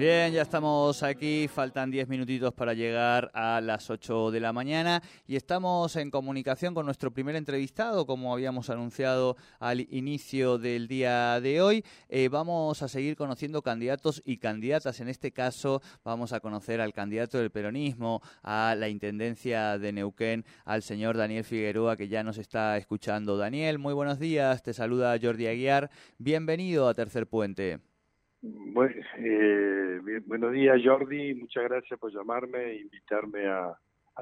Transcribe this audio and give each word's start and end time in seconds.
Bien, 0.00 0.32
ya 0.32 0.40
estamos 0.40 1.02
aquí, 1.02 1.46
faltan 1.46 1.90
10 1.90 2.08
minutitos 2.08 2.54
para 2.54 2.72
llegar 2.72 3.30
a 3.34 3.60
las 3.60 3.90
8 3.90 4.30
de 4.30 4.40
la 4.40 4.50
mañana 4.50 5.02
y 5.26 5.36
estamos 5.36 5.94
en 5.96 6.10
comunicación 6.10 6.72
con 6.72 6.86
nuestro 6.86 7.10
primer 7.10 7.36
entrevistado, 7.36 8.06
como 8.06 8.32
habíamos 8.32 8.70
anunciado 8.70 9.36
al 9.58 9.82
inicio 9.90 10.56
del 10.56 10.88
día 10.88 11.38
de 11.42 11.60
hoy. 11.60 11.84
Eh, 12.08 12.30
vamos 12.30 12.82
a 12.82 12.88
seguir 12.88 13.14
conociendo 13.14 13.60
candidatos 13.60 14.22
y 14.24 14.38
candidatas, 14.38 15.00
en 15.00 15.10
este 15.10 15.32
caso 15.32 15.82
vamos 16.02 16.32
a 16.32 16.40
conocer 16.40 16.80
al 16.80 16.94
candidato 16.94 17.36
del 17.36 17.50
peronismo, 17.50 18.22
a 18.42 18.74
la 18.78 18.88
Intendencia 18.88 19.76
de 19.76 19.92
Neuquén, 19.92 20.46
al 20.64 20.82
señor 20.82 21.18
Daniel 21.18 21.44
Figueroa, 21.44 21.98
que 21.98 22.08
ya 22.08 22.22
nos 22.22 22.38
está 22.38 22.78
escuchando. 22.78 23.36
Daniel, 23.36 23.78
muy 23.78 23.92
buenos 23.92 24.18
días, 24.18 24.62
te 24.62 24.72
saluda 24.72 25.18
Jordi 25.20 25.46
Aguiar, 25.46 25.90
bienvenido 26.16 26.88
a 26.88 26.94
Tercer 26.94 27.26
Puente. 27.26 27.89
Bueno, 28.42 28.94
eh, 29.18 30.00
buenos 30.24 30.52
días 30.52 30.80
Jordi, 30.82 31.34
muchas 31.34 31.64
gracias 31.64 32.00
por 32.00 32.10
llamarme 32.10 32.70
e 32.70 32.80
invitarme 32.80 33.46
a, 33.46 33.78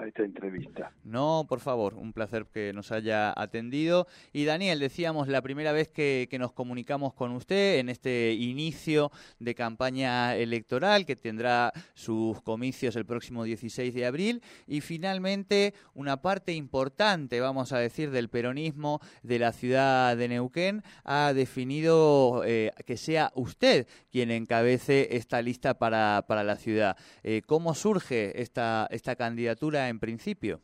esta 0.07 0.23
entrevista. 0.23 0.93
No, 1.05 1.47
por 1.49 1.61
favor, 1.61 1.95
un 1.95 2.13
placer 2.13 2.47
que 2.47 2.73
nos 2.73 2.93
haya 2.93 3.33
atendido. 3.41 4.07
Y 4.33 4.45
Daniel, 4.45 4.79
decíamos 4.79 5.29
la 5.29 5.43
primera 5.43 5.73
vez 5.73 5.89
que, 5.89 6.29
nos 6.39 6.53
comunicamos 6.53 7.15
con 7.15 7.33
usted 7.33 7.79
en 7.81 7.89
este 7.89 8.33
inicio 8.33 9.11
de 9.41 9.57
campaña 9.57 10.37
electoral 10.37 11.05
que 11.05 11.17
tendrá 11.17 11.73
sus 11.95 12.41
comicios 12.43 12.95
el 12.95 13.05
próximo 13.05 13.43
16 13.43 13.93
de 13.93 14.07
abril 14.07 14.43
y 14.69 14.81
finalmente 14.81 15.75
una 15.95 16.23
parte 16.23 16.53
importante, 16.53 17.41
vamos 17.41 17.73
a 17.73 17.79
decir, 17.79 18.13
del 18.13 18.29
peronismo 18.29 19.01
de 19.25 19.41
la 19.41 19.53
ciudad 19.53 20.17
de 20.17 20.29
Neuquén 20.29 20.85
ha 21.03 21.33
definido 21.33 22.43
eh, 22.45 22.71
que 22.87 22.97
sea 22.97 23.33
usted 23.35 23.89
quien 24.13 24.31
encabece 24.31 25.17
esta 25.17 25.43
lista 25.43 25.75
para, 25.75 26.25
para 26.29 26.45
la 26.45 26.55
ciudad. 26.55 26.97
Eh, 27.25 27.43
¿Cómo 27.47 27.75
surge 27.75 28.41
esta, 28.41 28.87
esta 28.91 29.17
candidatura? 29.17 29.88
En 29.89 29.99
principio? 29.99 30.61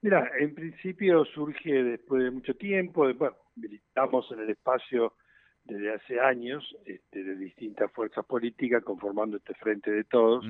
Mira, 0.00 0.30
en 0.38 0.54
principio 0.54 1.24
surge 1.24 1.82
después 1.82 2.22
de 2.22 2.30
mucho 2.30 2.54
tiempo, 2.54 3.12
bueno, 3.14 3.36
militamos 3.56 4.30
en 4.30 4.40
el 4.40 4.50
espacio 4.50 5.14
desde 5.64 5.92
hace 5.92 6.20
años 6.20 6.64
este, 6.86 7.24
de 7.24 7.34
distintas 7.36 7.90
fuerzas 7.92 8.24
políticas 8.24 8.82
conformando 8.84 9.36
este 9.36 9.54
frente 9.54 9.90
de 9.90 10.04
todos. 10.04 10.44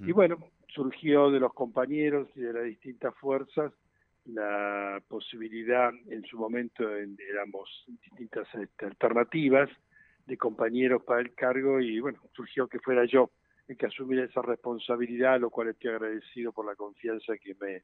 Y 0.00 0.12
bueno, 0.12 0.38
surgió 0.68 1.30
de 1.30 1.40
los 1.40 1.52
compañeros 1.52 2.28
y 2.34 2.40
de 2.40 2.52
las 2.52 2.64
distintas 2.64 3.14
fuerzas 3.16 3.72
la 4.26 5.00
posibilidad, 5.08 5.92
en 6.08 6.24
su 6.24 6.36
momento 6.36 6.82
éramos 6.90 7.84
distintas 7.86 8.48
este, 8.54 8.86
alternativas 8.86 9.70
de 10.26 10.36
compañeros 10.36 11.02
para 11.04 11.20
el 11.20 11.32
cargo 11.34 11.80
y 11.80 12.00
bueno, 12.00 12.20
surgió 12.34 12.66
que 12.66 12.80
fuera 12.80 13.04
yo 13.04 13.30
que 13.74 13.86
asumir 13.86 14.20
esa 14.20 14.42
responsabilidad, 14.42 15.40
lo 15.40 15.50
cual 15.50 15.68
estoy 15.68 15.90
agradecido 15.90 16.52
por 16.52 16.66
la 16.66 16.76
confianza 16.76 17.36
que 17.38 17.54
me, 17.54 17.82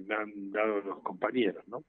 me 0.00 0.14
han 0.14 0.52
dado 0.52 0.80
los 0.80 1.02
compañeros, 1.02 1.66
¿no? 1.68 1.84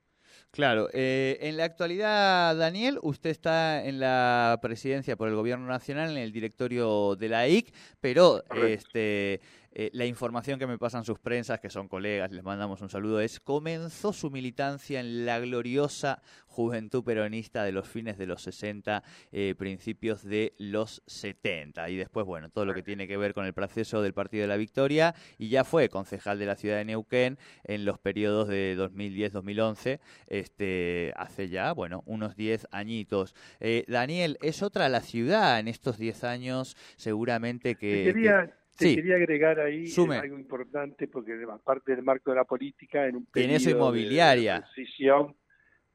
Claro, 0.52 0.90
eh, 0.94 1.38
en 1.42 1.58
la 1.58 1.66
actualidad, 1.66 2.56
Daniel, 2.56 3.00
usted 3.02 3.30
está 3.30 3.86
en 3.86 4.00
la 4.00 4.60
presidencia 4.62 5.16
por 5.16 5.28
el 5.28 5.36
Gobierno 5.36 5.68
Nacional, 5.68 6.12
en 6.12 6.18
el 6.18 6.32
directorio 6.32 7.16
de 7.16 7.30
la 7.30 7.48
IC, 7.48 7.74
pero 8.02 8.44
este, 8.66 9.42
eh, 9.72 9.90
la 9.94 10.06
información 10.06 10.60
que 10.60 10.68
me 10.68 10.78
pasan 10.78 11.06
sus 11.06 11.20
prensas, 11.20 11.60
que 11.60 11.70
son 11.70 11.88
colegas, 11.88 12.32
les 12.32 12.44
mandamos 12.44 12.82
un 12.82 12.90
saludo, 12.90 13.22
es 13.22 13.40
comenzó 13.40 14.14
su 14.14 14.30
militancia 14.30 15.00
en 15.00 15.26
la 15.26 15.40
gloriosa 15.40 16.22
juventud 16.58 17.04
peronista 17.04 17.64
de 17.64 17.72
los 17.72 17.88
fines 17.88 18.18
de 18.18 18.26
los 18.26 18.42
60, 18.42 19.04
eh, 19.32 19.54
principios 19.56 20.24
de 20.24 20.56
los 20.58 21.04
70. 21.06 21.88
Y 21.92 21.98
después, 21.98 22.26
bueno, 22.26 22.50
todo 22.50 22.66
lo 22.66 22.74
que 22.74 22.82
tiene 22.82 23.08
que 23.08 23.16
ver 23.16 23.36
con 23.36 23.46
el 23.46 23.54
proceso 23.54 24.02
del 24.02 24.16
Partido 24.16 24.42
de 24.42 24.48
la 24.48 24.58
Victoria, 24.58 25.14
y 25.38 25.50
ya 25.50 25.64
fue 25.64 25.88
concejal 25.90 26.40
de 26.40 26.48
la 26.48 26.56
ciudad 26.56 26.78
de 26.78 26.86
Neuquén 26.86 27.38
en 27.64 27.86
los 27.86 28.00
periodos 28.00 28.48
de 28.48 28.76
2010-2011, 28.76 30.00
este, 30.26 31.14
hace 31.16 31.50
ya, 31.50 31.74
bueno, 31.74 32.02
unos 32.08 32.36
10 32.36 32.70
añitos. 32.72 33.36
Eh, 33.60 33.86
Daniel, 33.88 34.40
es 34.42 34.64
otra 34.64 34.90
la 34.90 35.02
ciudad 35.02 35.60
en 35.60 35.68
estos 35.68 36.00
10 36.00 36.24
años, 36.24 36.76
seguramente 36.96 37.76
que... 37.76 38.56
Te 38.78 38.96
quería 38.96 39.16
agregar 39.16 39.60
ahí 39.60 39.92
algo 39.98 40.38
importante, 40.38 41.08
porque 41.08 41.34
aparte 41.50 41.96
del 41.96 42.04
marco 42.04 42.32
de 42.32 42.38
la 42.38 42.44
política, 42.44 43.08
en 43.08 43.18
un 43.18 43.26
periodo 43.26 43.56
eso 43.56 43.70
inmobiliaria. 43.72 44.66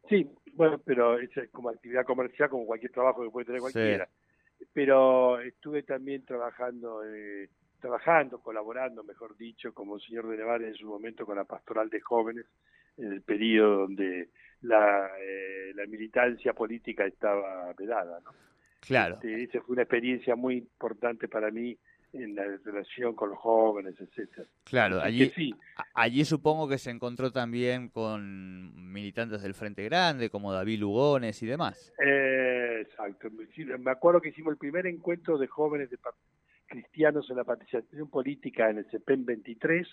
sí, 0.09 0.29
bueno, 0.55 0.81
pero 0.85 1.19
es 1.19 1.31
como 1.51 1.71
actividad 1.71 2.05
comercial, 2.05 2.51
como 2.51 2.67
cualquier 2.67 2.93
trabajo 2.93 3.23
que 3.23 3.31
puede 3.31 3.47
tener 3.47 3.61
cualquiera. 3.61 4.09
Pero 4.73 5.41
estuve 5.41 5.83
también 5.83 6.25
trabajando, 6.25 7.03
eh, 7.05 7.49
trabajando, 7.81 8.41
colaborando, 8.41 9.03
mejor 9.03 9.37
dicho, 9.37 9.73
como 9.73 9.99
señor 9.99 10.29
de 10.29 10.37
Nevar 10.37 10.63
en 10.63 10.75
su 10.75 10.87
momento 10.87 11.25
con 11.25 11.37
la 11.37 11.45
pastoral 11.45 11.89
de 11.89 12.01
jóvenes, 12.01 12.47
en 12.97 13.13
el 13.13 13.23
periodo 13.23 13.79
donde 13.83 14.29
la, 14.63 15.11
eh, 15.21 15.73
la 15.75 15.87
militancia 15.87 16.53
política 16.53 17.07
estaba 17.07 17.73
vedada. 17.73 18.21
¿no? 18.21 18.31
Claro. 18.81 19.15
Este, 19.15 19.45
esa 19.45 19.61
fue 19.61 19.75
una 19.75 19.83
experiencia 19.83 20.37
muy 20.37 20.57
importante 20.57 21.29
para 21.29 21.51
mí 21.51 21.77
en 22.13 22.35
la 22.35 22.45
relación 22.65 23.15
con 23.15 23.31
los 23.31 23.39
jóvenes, 23.39 23.95
etcétera. 23.99 24.47
Claro, 24.65 25.01
allí, 25.01 25.33
allí 25.95 26.25
supongo 26.25 26.69
que 26.69 26.79
se 26.79 26.91
encontró 26.91 27.33
también 27.33 27.89
con 27.89 28.93
militantes 28.93 29.43
del 29.43 29.55
Frente 29.55 29.85
Grande, 29.85 30.31
como 30.31 30.53
David 30.53 30.81
Lugones 30.81 31.43
y 31.43 31.47
demás. 31.47 31.93
Eh, 32.05 32.83
exacto. 32.83 33.29
Me 33.79 33.91
acuerdo 33.91 34.21
que 34.21 34.29
hicimos 34.29 34.53
el 34.53 34.59
primer 34.59 34.87
encuentro 34.87 35.39
de 35.39 35.47
jóvenes 35.47 35.91
de 35.91 35.99
cristianos 36.67 37.29
en 37.31 37.37
la 37.37 37.45
participación 37.45 38.09
política 38.09 38.71
en 38.71 38.79
el 38.79 38.91
CEPEN 38.91 39.25
23, 39.25 39.87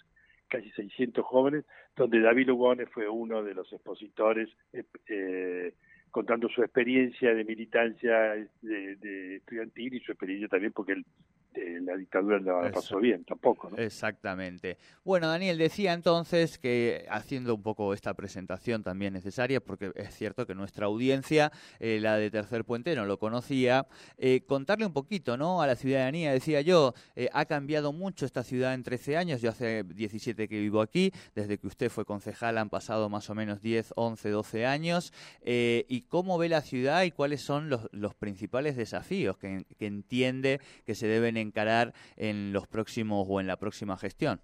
casi 0.47 0.72
600 0.72 1.25
jóvenes, 1.25 1.66
donde 1.96 2.22
David 2.22 2.47
Lugones 2.47 2.90
fue 2.91 3.07
uno 3.07 3.44
de 3.44 3.53
los 3.53 3.72
expositores 3.72 4.50
eh, 4.74 4.84
eh, 5.07 5.74
contando 6.12 6.50
su 6.50 6.62
experiencia 6.63 7.34
de 7.34 7.44
militancia 7.44 8.34
de, 8.62 8.96
de, 8.96 9.36
estudiantil 9.38 9.94
y 9.94 10.00
su 10.00 10.12
experiencia 10.12 10.47
también 10.47 10.74
porque 10.74 10.94
él 10.94 11.06
la 11.54 11.98
dictadura 11.98 12.40
no 12.40 12.62
la 12.62 12.72
pasó 12.72 13.00
bien 13.00 13.24
tampoco. 13.24 13.70
¿no? 13.70 13.78
Exactamente. 13.78 14.78
Bueno, 15.04 15.28
Daniel 15.28 15.58
decía 15.58 15.94
entonces 15.94 16.58
que 16.60 17.06
haciendo 17.10 17.56
un 17.56 17.64
poco 17.64 17.94
esta 17.94 18.14
presentación 18.14 18.84
también 18.84 19.14
necesaria, 19.14 19.60
porque 19.60 19.92
es 19.96 20.14
cierto 20.16 20.46
que 20.46 20.56
nuestra 20.56 20.86
audiencia, 20.86 21.52
eh, 21.80 22.00
la 22.02 22.18
de 22.18 22.30
Tercer 22.30 22.66
Puente, 22.66 22.96
no 22.96 23.06
lo 23.06 23.18
conocía, 23.18 23.88
eh, 24.18 24.42
contarle 24.46 24.86
un 24.86 24.94
poquito 24.94 25.38
¿no? 25.38 25.62
a 25.62 25.68
la 25.68 25.76
ciudadanía. 25.76 26.32
Decía 26.32 26.62
yo, 26.62 26.94
eh, 27.16 27.30
ha 27.34 27.46
cambiado 27.46 27.92
mucho 27.92 28.26
esta 28.26 28.44
ciudad 28.44 28.74
en 28.74 28.84
13 28.84 29.18
años, 29.18 29.42
yo 29.42 29.50
hace 29.50 29.84
17 29.84 30.48
que 30.48 30.60
vivo 30.60 30.81
aquí, 30.81 31.12
desde 31.34 31.58
que 31.58 31.68
usted 31.68 31.90
fue 31.90 32.06
concejal 32.06 32.58
han 32.58 32.70
pasado 32.70 33.10
más 33.10 33.30
o 33.30 33.36
menos 33.36 33.62
10, 33.62 33.94
11, 33.96 34.30
12 34.30 34.66
años. 34.66 35.13
¿Y 35.44 36.01
cómo 36.01 36.38
ve 36.38 36.50
la 36.50 36.62
ciudad 36.62 37.04
y 37.04 37.12
cuáles 37.12 37.42
son 37.42 37.69
los, 37.69 37.88
los 37.92 38.13
principales 38.13 38.75
desafíos 38.75 39.38
que, 39.38 39.66
que 39.78 39.88
entiende 39.88 40.60
que 40.86 40.96
se 40.96 41.07
deben 41.07 41.38
encarar 41.41 41.94
en 42.18 42.53
los 42.53 42.68
próximos 42.68 43.25
o 43.30 43.39
en 43.39 43.47
la 43.47 43.57
próxima 43.57 43.97
gestión? 43.97 44.41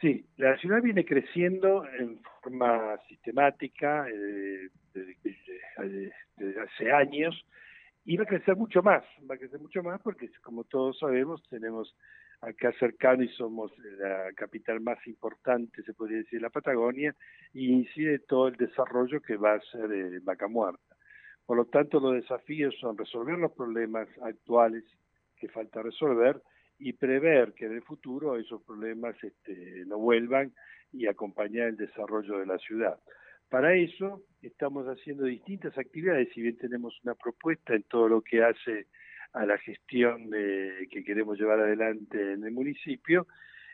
Sí, 0.00 0.26
la 0.36 0.56
ciudad 0.58 0.82
viene 0.82 1.04
creciendo 1.04 1.86
en 1.98 2.20
forma 2.42 2.98
sistemática 3.08 4.06
eh, 4.08 4.68
desde, 4.92 6.60
hace 6.60 6.92
años 6.92 7.34
y 8.04 8.16
va 8.16 8.24
a 8.24 8.26
crecer 8.26 8.56
mucho 8.56 8.82
más, 8.82 9.02
va 9.30 9.36
a 9.36 9.38
crecer 9.38 9.60
mucho 9.60 9.82
más 9.82 10.00
porque 10.02 10.28
como 10.42 10.64
todos 10.64 10.98
sabemos 10.98 11.42
tenemos 11.48 11.96
acá 12.42 12.72
cercano 12.78 13.22
y 13.22 13.28
somos 13.28 13.72
la 13.78 14.32
capital 14.34 14.80
más 14.80 14.98
importante, 15.06 15.82
se 15.82 15.94
podría 15.94 16.18
decir, 16.18 16.38
de 16.38 16.42
la 16.42 16.50
Patagonia 16.50 17.14
y 17.52 17.72
incide 17.72 18.18
todo 18.18 18.48
el 18.48 18.56
desarrollo 18.56 19.22
que 19.22 19.36
va 19.36 19.54
a 19.54 19.60
ser 19.60 19.90
eh, 19.90 20.20
Vaca 20.22 20.48
Muerta. 20.48 20.96
Por 21.46 21.56
lo 21.56 21.66
tanto, 21.66 22.00
los 22.00 22.14
desafíos 22.14 22.74
son 22.80 22.96
resolver 22.96 23.38
los 23.38 23.52
problemas 23.52 24.08
actuales 24.22 24.84
falta 25.48 25.82
resolver 25.82 26.40
y 26.78 26.92
prever 26.92 27.52
que 27.54 27.66
en 27.66 27.72
el 27.72 27.82
futuro 27.82 28.36
esos 28.36 28.62
problemas 28.62 29.16
este, 29.22 29.84
no 29.86 29.98
vuelvan 29.98 30.52
y 30.92 31.06
acompañar 31.06 31.68
el 31.68 31.76
desarrollo 31.76 32.38
de 32.38 32.46
la 32.46 32.58
ciudad. 32.58 32.98
Para 33.48 33.74
eso 33.74 34.22
estamos 34.42 34.86
haciendo 34.86 35.24
distintas 35.24 35.76
actividades, 35.78 36.28
si 36.34 36.42
bien 36.42 36.56
tenemos 36.56 36.98
una 37.04 37.14
propuesta 37.14 37.74
en 37.74 37.84
todo 37.84 38.08
lo 38.08 38.20
que 38.20 38.42
hace 38.42 38.86
a 39.32 39.46
la 39.46 39.58
gestión 39.58 40.30
que 40.30 41.04
queremos 41.04 41.38
llevar 41.38 41.60
adelante 41.60 42.32
en 42.32 42.44
el 42.44 42.52
municipio, 42.52 43.26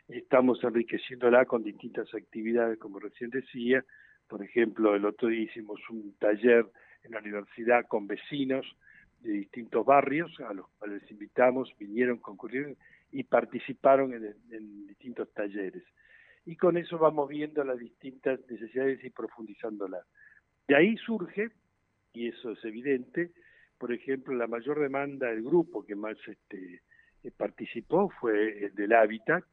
estamos 0.07 0.63
enriqueciéndola 0.63 1.45
con 1.45 1.63
distintas 1.63 2.13
actividades, 2.13 2.79
como 2.79 2.99
recién 2.99 3.29
decía, 3.29 3.83
por 4.27 4.43
ejemplo, 4.43 4.95
el 4.95 5.05
otro 5.05 5.29
día 5.29 5.41
hicimos 5.41 5.79
un 5.89 6.15
taller 6.17 6.65
en 7.03 7.11
la 7.11 7.19
universidad 7.19 7.85
con 7.87 8.07
vecinos 8.07 8.65
de 9.21 9.33
distintos 9.33 9.85
barrios, 9.85 10.31
a 10.41 10.53
los 10.53 10.67
cuales 10.77 11.03
invitamos, 11.09 11.73
vinieron, 11.79 12.17
concurrieron 12.17 12.75
y 13.11 13.23
participaron 13.23 14.13
en 14.13 14.87
distintos 14.87 15.31
talleres 15.33 15.83
y 16.45 16.55
con 16.55 16.77
eso 16.77 16.97
vamos 16.97 17.29
viendo 17.29 17.63
las 17.63 17.77
distintas 17.77 18.39
necesidades 18.49 19.03
y 19.03 19.09
profundizándolas. 19.09 20.05
De 20.67 20.75
ahí 20.75 20.97
surge, 20.97 21.51
y 22.13 22.27
eso 22.27 22.51
es 22.51 22.65
evidente, 22.65 23.31
por 23.77 23.91
ejemplo, 23.91 24.33
la 24.35 24.47
mayor 24.47 24.79
demanda 24.79 25.27
del 25.27 25.43
grupo 25.43 25.85
que 25.85 25.95
más 25.95 26.17
este, 26.27 26.81
eh, 27.23 27.31
participó 27.35 28.09
fue 28.19 28.65
el 28.65 28.75
del 28.75 28.93
hábitat, 28.93 29.43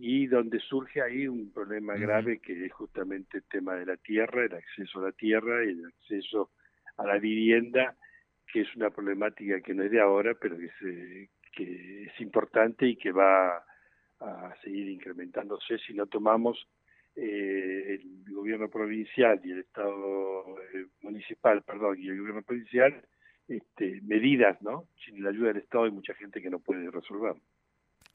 y 0.00 0.28
donde 0.28 0.60
surge 0.60 1.02
ahí 1.02 1.26
un 1.26 1.52
problema 1.52 1.96
grave 1.96 2.38
que 2.38 2.66
es 2.66 2.72
justamente 2.72 3.38
el 3.38 3.44
tema 3.44 3.74
de 3.74 3.84
la 3.84 3.96
tierra, 3.96 4.44
el 4.44 4.54
acceso 4.54 5.00
a 5.00 5.06
la 5.06 5.12
tierra 5.12 5.64
y 5.64 5.70
el 5.70 5.86
acceso 5.86 6.50
a 6.98 7.04
la 7.04 7.18
vivienda, 7.18 7.96
que 8.52 8.62
es 8.62 8.76
una 8.76 8.90
problemática 8.90 9.60
que 9.60 9.74
no 9.74 9.82
es 9.82 9.90
de 9.90 10.00
ahora, 10.00 10.34
pero 10.40 10.56
que 10.56 10.66
es, 10.66 11.30
que 11.52 12.04
es 12.04 12.20
importante 12.20 12.86
y 12.86 12.96
que 12.96 13.12
va 13.12 13.64
a 14.20 14.54
seguir 14.62 14.88
incrementándose 14.88 15.78
si 15.78 15.94
no 15.94 16.06
tomamos 16.06 16.68
eh, 17.14 17.98
el 18.00 18.34
gobierno 18.34 18.68
provincial 18.68 19.40
y 19.44 19.52
el 19.52 19.60
Estado 19.60 20.60
eh, 20.72 20.86
municipal, 21.02 21.62
perdón, 21.62 21.98
y 21.98 22.08
el 22.08 22.18
gobierno 22.18 22.42
provincial 22.42 23.04
este, 23.48 24.00
medidas, 24.02 24.60
¿no? 24.62 24.88
Sin 25.04 25.22
la 25.22 25.30
ayuda 25.30 25.48
del 25.48 25.58
Estado 25.58 25.84
hay 25.84 25.90
mucha 25.90 26.14
gente 26.14 26.40
que 26.40 26.50
no 26.50 26.60
puede 26.60 26.90
resolver. 26.90 27.34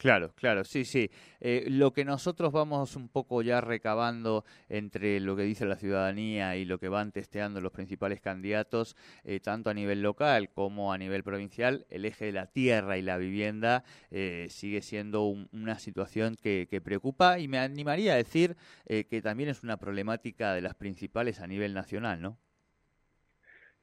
Claro, 0.03 0.33
claro, 0.35 0.65
sí, 0.65 0.83
sí. 0.83 1.09
Eh, 1.39 1.63
lo 1.69 1.94
que 1.94 2.03
nosotros 2.03 2.51
vamos 2.51 2.97
un 2.97 3.07
poco 3.07 3.41
ya 3.41 3.61
recabando 3.61 4.44
entre 4.67 5.21
lo 5.21 5.38
que 5.38 5.44
dice 5.44 5.65
la 5.65 5.77
ciudadanía 5.77 6.57
y 6.57 6.65
lo 6.65 6.77
que 6.77 6.89
van 6.89 7.13
testeando 7.13 7.61
los 7.61 7.71
principales 7.71 8.19
candidatos, 8.19 8.97
eh, 9.23 9.39
tanto 9.39 9.69
a 9.69 9.73
nivel 9.73 10.01
local 10.01 10.50
como 10.50 10.91
a 10.91 10.97
nivel 10.97 11.23
provincial, 11.23 11.85
el 11.89 12.03
eje 12.03 12.25
de 12.25 12.31
la 12.33 12.47
tierra 12.47 12.97
y 12.97 13.01
la 13.01 13.17
vivienda 13.17 13.85
eh, 14.11 14.47
sigue 14.50 14.81
siendo 14.81 15.23
una 15.23 15.79
situación 15.79 16.35
que, 16.35 16.67
preocupa 16.83 17.39
y 17.39 17.47
me 17.47 17.59
animaría 17.59 18.11
a 18.11 18.17
decir 18.17 18.57
que 18.85 19.21
también 19.21 19.47
es 19.47 19.63
una 19.63 19.77
problemática 19.77 20.53
de 20.53 20.59
las 20.59 20.75
principales 20.75 21.39
a 21.39 21.47
nivel 21.47 21.73
nacional, 21.73 22.21
¿no? 22.21 22.38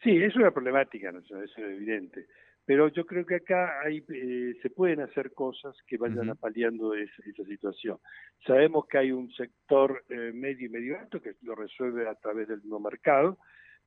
Sí, 0.03 0.23
es 0.23 0.37
una 0.37 0.51
problemática, 0.51 1.09
eso 1.09 1.43
es 1.43 1.51
evidente 1.57 2.27
pero 2.71 2.87
yo 2.87 3.05
creo 3.05 3.27
que 3.27 3.35
acá 3.35 3.81
hay, 3.85 4.05
eh, 4.15 4.55
se 4.63 4.71
pueden 4.71 5.01
hacer 5.01 5.33
cosas 5.33 5.77
que 5.89 5.97
vayan 5.97 6.31
apaleando 6.31 6.95
esa, 6.95 7.21
situación. 7.45 7.99
Sabemos 8.47 8.87
que 8.87 8.99
hay 8.99 9.11
un 9.11 9.29
sector 9.33 10.05
eh, 10.09 10.31
medio 10.33 10.67
y 10.67 10.69
medio 10.69 10.97
alto 10.97 11.21
que 11.21 11.35
lo 11.43 11.57
resuelve 11.57 12.09
a 12.09 12.15
través 12.15 12.47
del 12.47 12.59
mismo 12.59 12.79
mercado, 12.79 13.39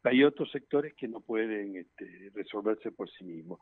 hay 0.04 0.26
otros 0.26 0.52
sectores 0.52 0.94
que 0.96 1.08
no 1.08 1.22
pueden 1.22 1.78
este, 1.78 2.30
resolverse 2.34 2.92
por 2.92 3.10
sí 3.10 3.24
mismos. 3.24 3.62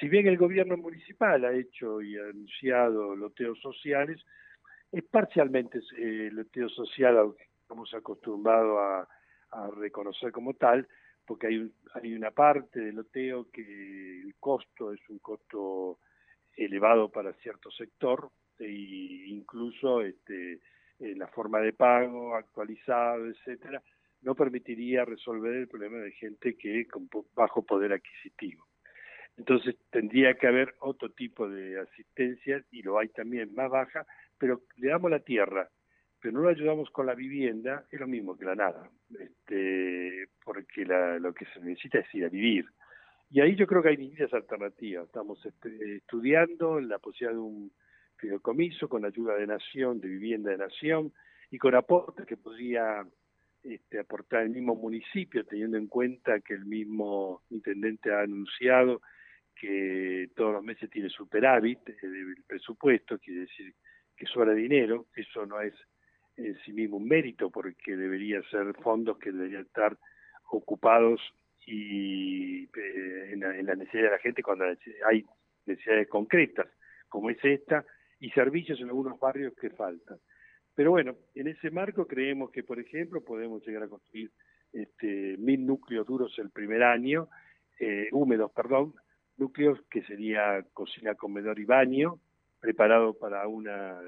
Si 0.00 0.08
bien 0.08 0.26
el 0.26 0.36
gobierno 0.36 0.76
municipal 0.76 1.44
ha 1.44 1.54
hecho 1.54 2.02
y 2.02 2.18
ha 2.18 2.24
anunciado 2.24 3.14
loteos 3.14 3.60
sociales, 3.60 4.20
es 4.90 5.04
parcialmente 5.04 5.78
eh, 5.96 6.28
loteo 6.32 6.68
social, 6.70 7.16
aunque 7.18 7.44
estamos 7.62 7.94
acostumbrados 7.94 8.80
a, 8.80 9.08
a 9.52 9.70
reconocer 9.76 10.32
como 10.32 10.54
tal, 10.54 10.88
porque 11.26 11.48
hay, 11.48 11.70
hay 11.94 12.14
una 12.14 12.30
parte 12.30 12.80
del 12.80 12.96
loteo 12.96 13.50
que 13.50 14.20
el 14.20 14.34
costo 14.38 14.92
es 14.92 15.00
un 15.08 15.18
costo 15.18 15.98
elevado 16.56 17.10
para 17.10 17.32
cierto 17.34 17.70
sector 17.70 18.30
e 18.58 18.70
incluso 18.70 20.00
este, 20.00 20.60
la 20.98 21.26
forma 21.26 21.60
de 21.60 21.72
pago 21.72 22.34
actualizado, 22.34 23.26
etcétera, 23.26 23.82
no 24.22 24.34
permitiría 24.34 25.04
resolver 25.04 25.54
el 25.54 25.68
problema 25.68 25.98
de 25.98 26.12
gente 26.12 26.56
que 26.56 26.86
con 26.86 27.08
bajo 27.34 27.62
poder 27.62 27.92
adquisitivo. 27.92 28.64
Entonces 29.36 29.76
tendría 29.90 30.34
que 30.34 30.46
haber 30.46 30.74
otro 30.80 31.10
tipo 31.10 31.46
de 31.48 31.78
asistencia 31.78 32.64
y 32.70 32.82
lo 32.82 32.98
hay 32.98 33.08
también 33.08 33.54
más 33.54 33.70
baja, 33.70 34.06
pero 34.38 34.62
le 34.76 34.88
damos 34.88 35.10
la 35.10 35.20
tierra 35.20 35.68
no 36.32 36.40
lo 36.40 36.48
ayudamos 36.48 36.90
con 36.90 37.06
la 37.06 37.14
vivienda, 37.14 37.84
es 37.90 38.00
lo 38.00 38.06
mismo 38.06 38.36
que 38.36 38.44
la 38.44 38.54
nada, 38.54 38.90
este, 39.18 39.75
porque 40.76 41.20
lo 41.20 41.32
que 41.32 41.46
se 41.46 41.60
necesita 41.60 42.00
es 42.00 42.14
ir 42.14 42.24
a 42.24 42.28
vivir. 42.28 42.66
Y 43.30 43.40
ahí 43.40 43.56
yo 43.56 43.66
creo 43.66 43.82
que 43.82 43.88
hay 43.88 43.96
distintas 43.96 44.32
alternativas. 44.34 45.06
Estamos 45.06 45.38
estudiando 45.44 46.80
la 46.80 46.98
posibilidad 46.98 47.32
de 47.32 47.40
un 47.40 47.72
fideicomiso 48.16 48.88
con 48.88 49.04
ayuda 49.04 49.36
de 49.36 49.46
Nación, 49.46 50.00
de 50.00 50.08
vivienda 50.08 50.50
de 50.50 50.58
Nación, 50.58 51.12
y 51.50 51.58
con 51.58 51.74
aportes 51.74 52.26
que 52.26 52.36
podría 52.36 53.06
este, 53.62 53.98
aportar 53.98 54.42
el 54.42 54.50
mismo 54.50 54.74
municipio, 54.74 55.44
teniendo 55.44 55.76
en 55.76 55.86
cuenta 55.86 56.40
que 56.40 56.54
el 56.54 56.66
mismo 56.66 57.42
intendente 57.50 58.12
ha 58.12 58.20
anunciado 58.20 59.00
que 59.54 60.28
todos 60.36 60.52
los 60.52 60.62
meses 60.62 60.90
tiene 60.90 61.08
superávit 61.08 61.80
el 62.02 62.36
presupuesto, 62.46 63.18
quiere 63.18 63.40
decir 63.40 63.74
que 64.14 64.26
sobra 64.26 64.52
dinero, 64.52 65.06
eso 65.14 65.46
no 65.46 65.60
es 65.60 65.74
en 66.36 66.56
sí 66.60 66.72
mismo 66.72 66.98
un 66.98 67.08
mérito, 67.08 67.50
porque 67.50 67.96
debería 67.96 68.42
ser 68.50 68.74
fondos 68.82 69.18
que 69.18 69.32
deberían 69.32 69.62
estar 69.62 69.96
ocupados 70.50 71.20
y 71.66 72.64
eh, 72.64 73.30
en, 73.32 73.40
la, 73.40 73.74
necesidad 73.74 74.04
de 74.04 74.10
la 74.10 74.18
gente 74.18 74.42
cuando 74.42 74.64
hay 74.64 75.24
necesidades 75.66 76.08
concretas, 76.08 76.66
como 77.08 77.30
es 77.30 77.38
esta, 77.44 77.84
y 78.20 78.30
servicios 78.30 78.80
en 78.80 78.88
algunos 78.88 79.18
barrios 79.18 79.54
que 79.60 79.70
faltan. 79.70 80.18
Pero 80.74 80.90
bueno, 80.90 81.16
en 81.34 81.48
ese 81.48 81.70
marco 81.70 82.06
creemos 82.06 82.50
que, 82.50 82.62
por 82.62 82.78
ejemplo, 82.78 83.24
podemos 83.24 83.66
llegar 83.66 83.84
a 83.84 83.88
construir 83.88 84.30
este, 84.72 85.36
mil 85.38 85.66
núcleos 85.66 86.06
duros 86.06 86.38
el 86.38 86.50
primer 86.50 86.82
año, 86.82 87.28
eh, 87.80 88.08
húmedos, 88.12 88.52
perdón, 88.52 88.94
núcleos 89.36 89.80
que 89.90 90.02
sería 90.02 90.64
cocina, 90.72 91.14
comedor 91.14 91.58
y 91.58 91.64
baño, 91.64 92.20
preparado 92.60 93.14
para 93.14 93.46
una 93.48 94.00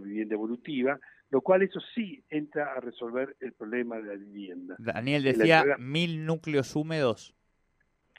vivienda 0.00 0.34
evolutiva, 0.34 0.98
lo 1.32 1.40
cual 1.40 1.62
eso 1.62 1.80
sí 1.94 2.22
entra 2.28 2.74
a 2.74 2.80
resolver 2.80 3.34
el 3.40 3.54
problema 3.54 3.96
de 3.96 4.02
la 4.02 4.14
vivienda. 4.14 4.76
Daniel 4.78 5.22
decía 5.22 5.64
mil 5.78 6.26
núcleos 6.26 6.76
húmedos. 6.76 7.34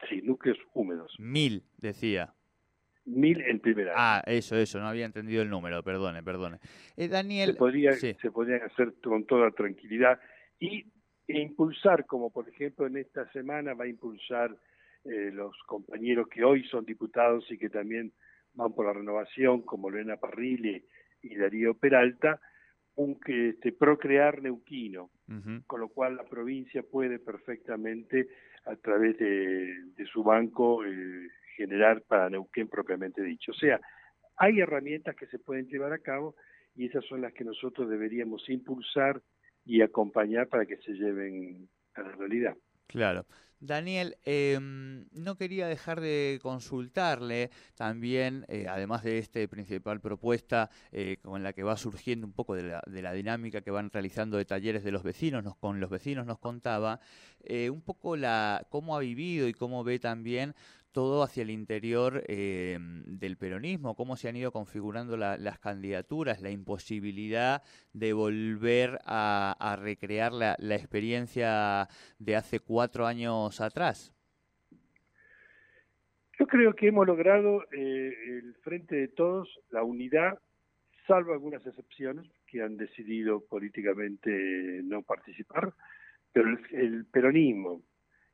Sí, 0.10 0.20
núcleos 0.24 0.58
húmedos. 0.74 1.16
Mil, 1.20 1.64
decía. 1.78 2.34
Mil 3.06 3.40
el 3.42 3.60
primer 3.60 3.90
año. 3.90 3.98
Ah, 4.00 4.24
eso, 4.26 4.56
eso, 4.56 4.80
no 4.80 4.88
había 4.88 5.06
entendido 5.06 5.44
el 5.44 5.50
número, 5.50 5.84
perdone, 5.84 6.24
perdone. 6.24 6.58
Eh, 6.98 7.08
Daniel... 7.08 7.52
Se, 7.52 7.56
podría, 7.56 7.94
se 7.94 8.32
podrían 8.32 8.64
hacer 8.64 8.96
con 9.04 9.26
toda 9.26 9.52
tranquilidad 9.52 10.20
y 10.60 10.84
e 11.28 11.40
impulsar, 11.40 12.08
como 12.08 12.32
por 12.32 12.50
ejemplo 12.50 12.88
en 12.88 12.98
esta 12.98 13.32
semana 13.32 13.76
va 13.76 13.84
a 13.84 13.88
impulsar 13.88 14.58
eh, 15.06 15.30
los 15.32 15.56
compañeros 15.68 16.28
que 16.30 16.44
hoy 16.44 16.64
son 16.64 16.84
diputados 16.84 17.46
y 17.52 17.60
que 17.60 17.70
también 17.70 18.12
van 18.56 18.74
por 18.74 18.88
la 18.88 18.94
renovación, 18.94 19.62
como 19.62 19.92
Lorena 19.92 20.18
Parrilli 20.18 20.84
y 21.22 21.36
Darío 21.36 21.76
Peralta, 21.76 22.42
un 22.96 23.20
este, 23.26 23.72
procrear 23.72 24.42
neuquino, 24.42 25.10
con 25.68 25.80
lo 25.80 25.90
cual 25.90 26.16
la 26.16 26.24
provincia 26.24 26.84
puede 26.84 27.18
perfectamente 27.18 28.28
a 28.66 28.76
través 28.76 29.18
de, 29.18 30.06
su 30.12 30.24
banco 30.24 30.86
eh, 30.86 31.30
generar 31.56 32.02
para 32.04 32.30
Neuquén 32.30 32.68
propiamente 32.68 33.24
dicho. 33.24 33.52
O 33.52 33.56
sea, 33.56 33.80
hay 34.38 34.60
herramientas 34.60 35.16
que 35.16 35.28
se 35.28 35.40
pueden 35.40 35.68
llevar 35.68 35.94
a 35.94 36.00
cabo 36.00 36.36
y 36.76 36.86
esas 36.86 37.06
son 37.06 37.22
las 37.22 37.34
que 37.34 37.44
nosotros 37.44 37.90
deberíamos 37.90 38.48
impulsar 38.50 39.22
y 39.66 39.82
acompañar 39.82 40.48
para 40.48 40.66
que 40.66 40.78
se 40.78 40.94
lleven 40.94 41.68
a 41.96 42.02
la 42.02 42.12
realidad. 42.12 42.56
Claro. 42.88 43.26
Daniel, 43.66 44.18
em, 44.26 45.06
no 45.14 45.38
quería 45.38 45.68
dejar 45.68 46.02
de 46.02 46.38
consultarle 46.42 47.50
también, 47.76 48.46
eh, 48.50 48.66
además 48.70 49.04
de 49.04 49.20
esta 49.20 49.40
principal 49.48 50.02
propuesta 50.02 50.70
eh, 50.92 51.18
con 51.22 51.44
la 51.44 51.54
que 51.54 51.64
va 51.64 51.78
surgiendo 51.78 52.28
un 52.28 52.34
poco 52.34 52.56
de 52.56 52.64
la, 52.64 52.84
de 52.86 53.02
la, 53.02 53.14
dinámica 53.14 53.62
que 53.62 53.72
van 53.72 53.90
realizando 53.90 54.36
de 54.36 54.44
talleres 54.44 54.84
de 54.84 54.92
los 54.92 55.04
vecinos, 55.04 55.46
nos, 55.46 55.56
con 55.56 55.80
los 55.80 55.90
vecinos 55.90 56.26
nos 56.26 56.40
contaba, 56.40 57.00
eh, 57.42 57.70
un 57.70 57.82
poco 57.82 58.18
la 58.18 58.68
cómo 58.70 58.98
ha 58.98 59.00
vivido 59.00 59.48
y 59.48 59.54
cómo 59.54 59.86
ve 59.86 59.98
también 59.98 60.56
todo 60.94 61.24
hacia 61.24 61.44
el 61.44 61.50
interior 61.50 62.24
eh, 62.28 62.78
del 62.80 63.36
peronismo, 63.36 63.96
cómo 63.96 64.16
se 64.16 64.30
han 64.30 64.38
ido 64.38 64.52
configurando 64.52 65.18
las 65.18 65.60
candidaturas, 65.60 66.42
la 66.42 66.52
imposibilidad 66.52 67.64
de 67.92 68.14
volver 68.14 69.00
a, 69.06 69.78
recrear 69.82 70.32
la, 70.32 70.76
experiencia 70.76 71.88
de 72.20 72.36
hace 72.36 72.60
cuatro 72.60 73.06
años 73.06 73.60
atrás. 73.60 74.14
Yo 76.40 76.48
creo 76.48 76.74
que 76.74 76.88
hemos 76.88 77.06
logrado 77.06 77.64
eh, 77.72 78.14
el 78.28 78.56
frente 78.64 78.96
de 78.96 79.08
todos, 79.08 79.50
la 79.72 79.84
unidad, 79.84 80.40
salvo 81.08 81.34
algunas 81.34 81.66
excepciones 81.66 82.28
que 82.48 82.62
han 82.62 82.78
decidido 82.78 83.42
políticamente 83.42 84.82
no 84.84 85.02
participar, 85.02 85.74
pero 86.32 86.50
el, 86.72 87.06
peronismo 87.06 87.82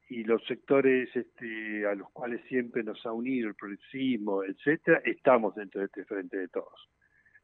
y 0.10 0.24
los 0.24 0.44
sectores 0.46 1.16
este, 1.16 1.86
a 1.86 1.94
los 1.94 2.10
cuales 2.10 2.42
siempre 2.48 2.84
nos 2.84 3.06
ha 3.06 3.14
unido 3.14 3.48
el 3.48 3.56
progresismo, 3.56 4.44
etcétera, 4.44 5.02
estamos 5.06 5.56
dentro 5.56 5.80
de 5.80 5.86
este 5.86 6.04
frente 6.06 6.36
de 6.36 6.48
todos. 6.48 6.90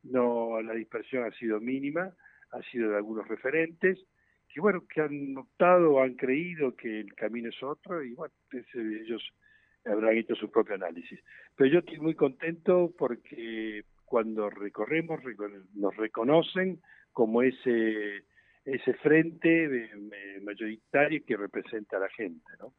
No, 0.02 0.60
la 0.62 0.74
dispersión 0.74 1.24
ha 1.24 1.32
sido 1.32 1.60
mínima, 1.60 2.12
ha 2.52 2.62
sido 2.72 2.90
de 2.90 2.98
algunos 2.98 3.28
referentes, 3.28 4.00
que 4.50 4.60
bueno, 4.62 4.84
que 4.88 5.02
han 5.02 5.38
optado, 5.38 6.02
han 6.02 6.16
creído 6.16 6.76
que 6.76 7.02
el 7.02 7.14
camino 7.14 7.50
es 7.50 7.62
otro, 7.62 8.04
y 8.04 8.14
bueno, 8.16 8.34
ellos 8.74 9.24
habrán 9.86 10.18
hecho 10.18 10.34
su 10.36 10.50
propio 10.50 10.74
análisis. 10.74 11.20
Pero 11.56 11.72
yo 11.72 11.80
estoy 11.80 12.00
muy 12.00 12.16
contento 12.16 12.92
porque 12.98 13.84
cuando 14.06 14.50
recorremos 14.50 15.20
nos 15.76 15.96
reconocen 15.98 16.82
como 17.12 17.44
ese 17.44 18.24
ese 18.66 18.94
frente 18.96 19.90
mayoritario 20.44 21.24
que 21.26 21.38
representa 21.38 21.98
a 21.98 22.02
la 22.02 22.10
gente, 22.10 22.52
¿no? 22.60 22.74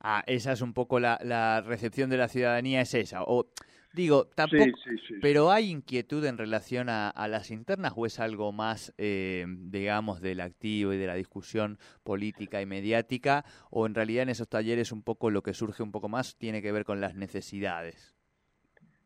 Ah, 0.00 0.24
esa 0.26 0.52
es 0.52 0.62
un 0.62 0.72
poco 0.72 0.98
la, 0.98 1.18
la 1.22 1.60
recepción 1.60 2.08
de 2.08 2.16
la 2.16 2.28
ciudadanía, 2.28 2.80
es 2.80 2.94
esa. 2.94 3.22
O 3.24 3.50
digo, 3.92 4.26
tampoco, 4.34 4.78
pero 5.20 5.50
hay 5.50 5.70
inquietud 5.70 6.24
en 6.24 6.38
relación 6.38 6.88
a, 6.88 7.12
las 7.28 7.50
internas 7.50 7.92
o 7.96 8.06
es 8.06 8.18
algo 8.18 8.52
más, 8.52 8.94
eh, 8.98 9.44
digamos, 9.46 10.20
del 10.20 10.40
activo 10.40 10.92
y 10.92 10.98
de 10.98 11.06
la 11.06 11.14
discusión 11.14 11.78
política 12.02 12.62
y 12.62 12.66
mediática, 12.66 13.44
o 13.70 13.86
en 13.86 13.94
realidad 13.94 14.24
en 14.24 14.30
esos 14.30 14.48
talleres 14.48 14.92
un 14.92 15.02
poco 15.02 15.30
lo 15.30 15.42
que 15.42 15.52
surge 15.52 15.82
un 15.82 15.92
poco 15.92 16.08
más 16.08 16.36
tiene 16.38 16.62
que 16.62 16.72
ver 16.72 16.84
con 16.84 17.00
las 17.00 17.14
necesidades. 17.14 18.16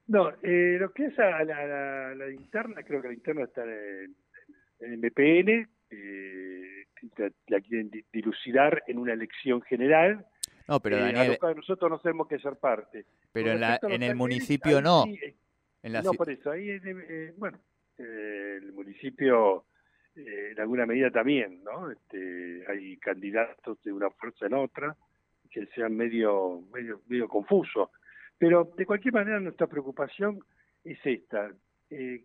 No, 0.06 0.30
eh, 0.42 0.76
lo 0.78 0.92
que 0.92 1.06
es 1.06 1.18
a 1.18 1.42
la, 1.44 2.14
la, 2.14 2.30
interna, 2.30 2.82
creo 2.82 3.00
que 3.00 3.08
la 3.08 3.14
interna 3.14 3.44
está 3.44 3.64
en, 3.64 4.14
el 4.80 4.98
MPN, 4.98 5.68
eh, 5.94 7.30
la, 7.48 7.60
quieren 7.60 7.90
dilucidar 8.12 8.82
en 8.86 8.98
una 8.98 9.12
elección 9.12 9.62
general. 9.62 10.26
No, 10.66 10.80
pero 10.80 10.98
eh, 11.06 11.38
nosotros 11.56 11.90
no 11.90 11.98
tenemos 11.98 12.26
que 12.28 12.38
ser 12.38 12.56
parte. 12.56 13.04
Pero 13.32 13.52
en, 13.52 13.60
la, 13.60 13.78
en 13.82 14.02
el 14.02 14.14
municipio 14.14 14.80
no. 14.80 15.04
en 15.82 15.92
la 15.92 16.02
no, 16.02 16.12
por 16.12 16.30
eso, 16.30 16.50
ahí, 16.50 16.70
eh, 16.70 17.34
bueno, 17.36 17.58
el 17.98 18.72
municipio 18.72 19.66
en 20.16 20.60
alguna 20.60 20.86
medida 20.86 21.10
también, 21.10 21.62
¿no? 21.64 21.90
Este, 21.90 22.64
hay 22.68 22.96
candidatos 22.98 23.82
de 23.82 23.92
una 23.92 24.10
fuerza 24.10 24.46
en 24.46 24.54
otra 24.54 24.96
que 25.50 25.66
sean 25.66 25.96
medio, 25.96 26.62
medio, 26.72 27.00
medio 27.08 27.28
confusos. 27.28 27.88
Pero 28.38 28.72
de 28.76 28.86
cualquier 28.86 29.14
manera 29.14 29.40
nuestra 29.40 29.66
preocupación 29.66 30.40
es 30.84 30.98
esta, 31.04 31.50
eh, 31.90 32.24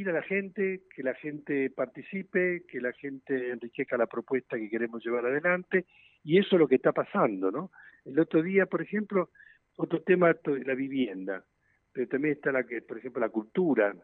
ir 0.00 0.08
a 0.08 0.12
la 0.12 0.22
gente, 0.22 0.82
que 0.94 1.02
la 1.02 1.14
gente 1.14 1.70
participe, 1.70 2.64
que 2.66 2.80
la 2.80 2.92
gente 2.92 3.50
enriquezca 3.50 3.96
la 3.96 4.06
propuesta 4.06 4.56
que 4.56 4.70
queremos 4.70 5.04
llevar 5.04 5.26
adelante, 5.26 5.86
y 6.22 6.38
eso 6.38 6.56
es 6.56 6.60
lo 6.60 6.68
que 6.68 6.76
está 6.76 6.92
pasando, 6.92 7.50
¿no? 7.50 7.70
El 8.04 8.18
otro 8.20 8.42
día, 8.42 8.66
por 8.66 8.80
ejemplo, 8.80 9.30
otro 9.76 10.02
tema 10.02 10.34
la 10.44 10.74
vivienda, 10.74 11.44
pero 11.92 12.06
también 12.08 12.34
está 12.34 12.52
la 12.52 12.64
que, 12.64 12.82
por 12.82 12.98
ejemplo, 12.98 13.20
la 13.20 13.28
cultura, 13.28 13.94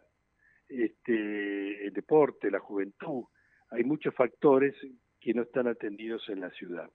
este, 0.69 1.87
el 1.87 1.93
deporte, 1.93 2.51
la 2.51 2.61
juventud, 2.61 3.25
hay 3.71 3.85
muchos 3.85 4.15
factores 4.15 4.75
que 5.21 5.33
no 5.33 5.43
están 5.43 5.69
atendidos 5.69 6.29
en 6.29 6.41
la 6.41 6.51
ciudad. 6.51 6.91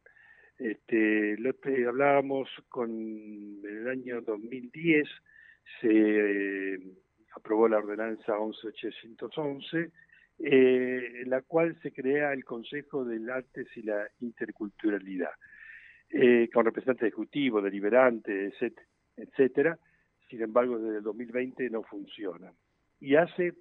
Este, 0.58 1.38
hablábamos 1.88 2.50
con 2.68 2.90
el 2.92 3.88
año 3.88 4.22
2010 4.22 5.08
se 5.80 6.80
aprobó 7.40 7.68
la 7.68 7.78
ordenanza 7.78 8.38
11811, 8.38 9.92
eh, 10.40 11.22
en 11.24 11.30
la 11.30 11.42
cual 11.42 11.78
se 11.82 11.92
crea 11.92 12.32
el 12.34 12.46
Consejo 12.46 13.04
del 13.04 13.30
Artes 13.30 13.68
y 13.76 13.82
la 13.82 14.08
Interculturalidad, 14.22 15.32
eh, 16.10 16.50
con 16.54 16.66
representantes 16.66 17.08
ejecutivos, 17.08 17.64
deliberantes, 17.64 18.54
etcétera. 19.18 19.78
Sin 20.30 20.42
embargo, 20.42 20.78
desde 20.78 20.98
el 20.98 21.04
2020 21.04 21.70
no 21.70 21.84
funciona. 21.84 22.52
Y 23.00 23.16
hace, 23.16 23.54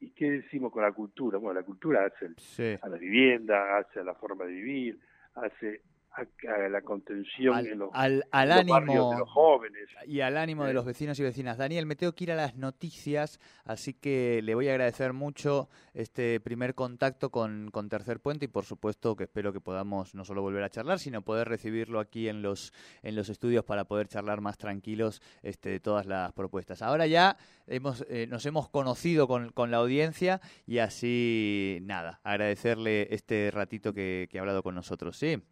¿y 0.00 0.10
qué 0.12 0.30
decimos 0.30 0.72
con 0.72 0.82
la 0.82 0.92
cultura? 0.92 1.38
Bueno, 1.38 1.60
la 1.60 1.66
cultura 1.66 2.06
hace 2.06 2.78
a 2.80 2.88
la 2.88 2.96
vivienda, 2.96 3.78
hace 3.78 4.00
a 4.00 4.04
la 4.04 4.14
forma 4.14 4.44
de 4.44 4.52
vivir, 4.52 4.98
hace 5.34 5.82
a, 6.14 6.68
la 6.68 6.82
contención 6.82 7.54
al, 7.54 7.66
en 7.66 7.78
los, 7.78 7.90
al, 7.92 8.22
ánimo, 8.32 9.10
de 9.10 9.18
los 9.18 9.30
jóvenes. 9.30 9.88
Y 10.06 10.20
al 10.20 10.36
ánimo 10.36 10.64
de 10.64 10.70
eh. 10.70 10.74
los 10.74 10.84
vecinos 10.84 11.18
y 11.18 11.22
vecinas. 11.22 11.58
Daniel, 11.58 11.86
me 11.86 11.96
tengo 11.96 12.12
que 12.12 12.24
ir 12.24 12.32
a 12.32 12.36
las 12.36 12.54
noticias, 12.56 13.40
así 13.64 13.94
que 13.94 14.40
le 14.42 14.54
voy 14.54 14.68
a 14.68 14.72
agradecer 14.72 15.12
mucho 15.12 15.68
este 15.92 16.40
primer 16.40 16.74
contacto 16.74 17.30
con, 17.30 17.70
con 17.72 17.88
Tercer 17.88 18.20
Puente 18.20 18.44
y 18.44 18.48
por 18.48 18.64
supuesto 18.64 19.16
que 19.16 19.24
espero 19.24 19.52
que 19.52 19.60
podamos 19.60 20.14
no 20.14 20.24
solo 20.24 20.42
volver 20.42 20.62
a 20.62 20.70
charlar, 20.70 20.98
sino 20.98 21.22
poder 21.22 21.48
recibirlo 21.48 21.98
aquí 21.98 22.28
en 22.28 22.42
los, 22.42 22.72
en 23.02 23.16
los 23.16 23.28
estudios 23.28 23.64
para 23.64 23.84
poder 23.84 24.08
charlar 24.08 24.40
más 24.40 24.56
tranquilos 24.56 25.20
este, 25.42 25.70
de 25.70 25.80
todas 25.80 26.06
las 26.06 26.32
propuestas. 26.32 26.82
Ahora 26.82 27.06
ya 27.06 27.36
hemos, 27.66 28.04
eh, 28.08 28.26
nos 28.28 28.46
hemos 28.46 28.68
conocido 28.68 29.26
con, 29.26 29.50
con, 29.50 29.70
la 29.70 29.78
audiencia 29.78 30.40
y 30.66 30.78
así, 30.78 31.78
nada, 31.82 32.20
agradecerle 32.22 33.08
este 33.14 33.50
ratito 33.50 33.92
que, 33.92 34.28
que 34.30 34.38
ha 34.38 34.42
hablado 34.42 34.62
con 34.62 34.74
nosotros. 34.74 35.16
Sí. 35.16 35.42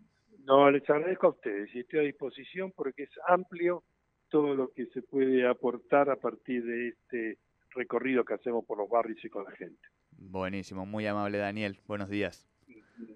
No, 0.44 0.70
les 0.70 0.88
agradezco 0.88 1.28
a 1.28 1.30
ustedes 1.30 1.75
y 1.75 1.80
estoy 1.80 2.00
a 2.00 2.02
disposición 2.02 2.72
porque 2.72 3.04
es 3.04 3.11
amplio 3.28 3.84
todo 4.28 4.54
lo 4.54 4.72
que 4.72 4.87
se 4.87 5.02
puede 5.02 5.46
aportar 5.46 6.11
a 6.11 6.16
partir 6.16 6.64
de 6.64 6.88
este 6.88 7.38
recorrido 7.70 8.25
que 8.25 8.34
hacemos 8.34 8.64
por 8.64 8.78
los 8.78 8.88
barrios 8.88 9.25
y 9.25 9.28
con 9.28 9.44
la 9.44 9.52
gente. 9.52 9.80
Buenísimo, 10.11 10.87
muy 10.87 11.06
amable 11.06 11.38
Daniel. 11.38 11.78
Buenos 11.87 12.08
días. 12.08 12.51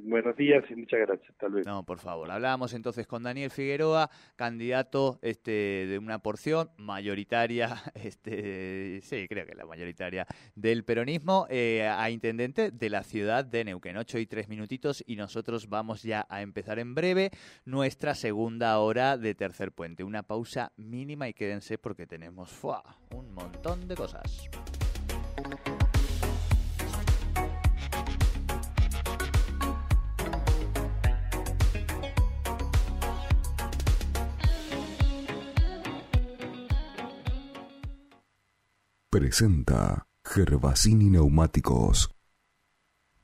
Buenos 0.00 0.36
días 0.36 0.64
y 0.70 0.74
muchas 0.74 1.00
gracias. 1.00 1.36
Tal 1.38 1.52
vez. 1.52 1.66
No, 1.66 1.84
por 1.84 1.98
favor. 1.98 2.30
Hablábamos 2.30 2.72
entonces 2.74 3.06
con 3.06 3.22
Daniel 3.22 3.50
Figueroa, 3.50 4.10
candidato 4.36 5.18
este, 5.22 5.50
de 5.50 5.98
una 5.98 6.18
porción 6.20 6.70
mayoritaria, 6.76 7.76
este, 7.94 9.00
sí, 9.02 9.26
creo 9.28 9.46
que 9.46 9.54
la 9.54 9.66
mayoritaria 9.66 10.26
del 10.54 10.84
peronismo, 10.84 11.46
eh, 11.50 11.86
a 11.86 12.10
intendente 12.10 12.70
de 12.70 12.90
la 12.90 13.02
ciudad 13.02 13.44
de 13.44 13.64
Neuquén. 13.64 13.96
Ocho 13.96 14.18
y 14.18 14.26
tres 14.26 14.48
minutitos 14.48 15.02
y 15.06 15.16
nosotros 15.16 15.68
vamos 15.68 16.02
ya 16.02 16.26
a 16.28 16.42
empezar 16.42 16.78
en 16.78 16.94
breve 16.94 17.30
nuestra 17.64 18.14
segunda 18.14 18.78
hora 18.78 19.16
de 19.18 19.34
Tercer 19.34 19.72
Puente. 19.72 20.04
Una 20.04 20.22
pausa 20.22 20.72
mínima 20.76 21.28
y 21.28 21.34
quédense 21.34 21.78
porque 21.78 22.06
tenemos 22.06 22.50
un 23.14 23.32
montón 23.32 23.86
de 23.86 23.94
cosas. 23.94 24.48
Presenta 39.18 40.06
Gervasini 40.22 41.08
Neumáticos. 41.08 42.10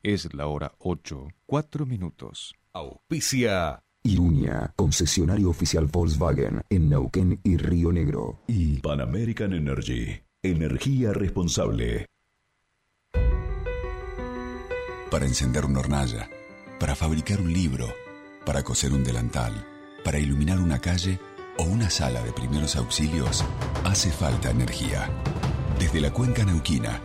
Es 0.02 0.32
la 0.32 0.46
hora 0.46 0.72
8, 0.78 1.28
4 1.44 1.84
minutos. 1.84 2.54
Auspicia 2.72 3.82
Iruña, 4.02 4.72
concesionario 4.74 5.50
oficial 5.50 5.88
Volkswagen 5.88 6.62
en 6.70 6.88
Neuquén 6.88 7.40
y 7.44 7.58
Río 7.58 7.92
Negro. 7.92 8.40
Y 8.46 8.78
Pan 8.78 9.02
American 9.02 9.52
Energy, 9.52 10.18
energía 10.42 11.12
responsable. 11.12 12.06
Para 15.10 15.26
encender 15.26 15.66
una 15.66 15.80
hornalla, 15.80 16.30
para 16.80 16.96
fabricar 16.96 17.38
un 17.38 17.52
libro, 17.52 17.92
para 18.46 18.62
coser 18.62 18.94
un 18.94 19.04
delantal, 19.04 19.66
para 20.02 20.18
iluminar 20.18 20.58
una 20.58 20.78
calle 20.78 21.20
o 21.58 21.64
una 21.64 21.90
sala 21.90 22.22
de 22.22 22.32
primeros 22.32 22.76
auxilios, 22.76 23.44
hace 23.84 24.10
falta 24.10 24.50
energía. 24.50 25.10
Desde 25.82 26.00
la 26.00 26.12
cuenca 26.12 26.44
neuquina, 26.44 27.02